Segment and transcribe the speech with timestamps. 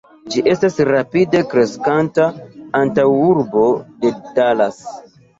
[0.33, 2.25] Ĝi estas rapide kreskanta
[2.79, 3.65] antaŭurbo
[4.07, 4.81] de Dallas.